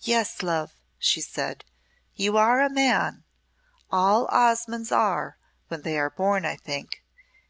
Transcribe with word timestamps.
"Yes, 0.00 0.42
love," 0.42 0.72
she 0.98 1.20
said, 1.20 1.62
"you 2.14 2.38
are 2.38 2.62
a 2.62 2.70
Man. 2.72 3.24
All 3.92 4.26
Osmondes 4.28 4.90
are 4.90 5.36
when 5.68 5.82
they 5.82 5.98
are 5.98 6.08
born, 6.08 6.46
I 6.46 6.56
think. 6.56 7.02